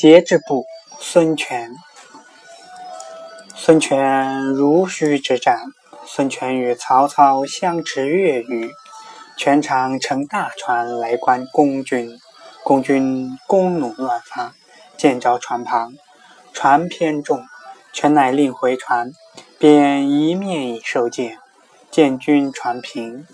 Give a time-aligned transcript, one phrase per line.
[0.00, 0.64] 节制部
[0.98, 1.72] 孙权
[3.54, 5.58] 孙权如须之战，
[6.06, 8.70] 孙权与曹操相持月余，
[9.36, 12.18] 全场乘大船来观公军，
[12.64, 14.54] 公军弓弩乱发，
[14.96, 15.92] 箭着船旁，
[16.54, 17.44] 船偏重，
[17.92, 19.12] 权乃令回船，
[19.58, 21.36] 便一面以受箭，
[21.90, 23.26] 见军船平。